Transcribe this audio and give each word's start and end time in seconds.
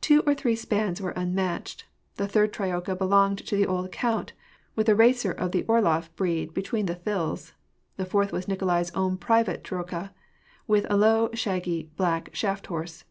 Two 0.00 0.20
of 0.20 0.26
the 0.26 0.34
three 0.36 0.54
spans 0.54 1.00
were 1.00 1.10
unmatched; 1.16 1.84
the 2.14 2.28
third 2.28 2.52
troika 2.52 2.94
belonged 2.94 3.38
to 3.44 3.56
the 3.56 3.66
old 3.66 3.90
count, 3.90 4.32
with 4.76 4.88
a 4.88 4.94
racer 4.94 5.32
of 5.32 5.50
the 5.50 5.64
Orlof 5.64 6.14
breed 6.14 6.54
be 6.54 6.62
tween 6.62 6.86
the 6.86 6.94
thills; 6.94 7.54
the 7.96 8.06
fourth 8.06 8.30
was 8.30 8.46
Nikolai's 8.46 8.92
own 8.92 9.16
private 9.16 9.64
troika 9.64 10.14
with 10.68 10.86
a 10.88 10.96
low, 10.96 11.30
shaggy, 11.34 11.90
black 11.96 12.32
shaft 12.32 12.68
horse. 12.68 13.02